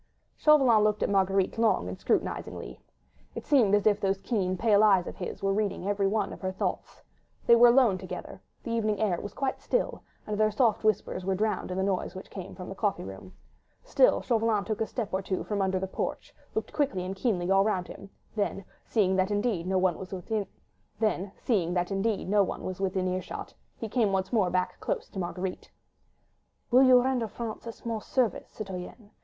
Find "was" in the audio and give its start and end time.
9.21-9.35, 19.99-20.11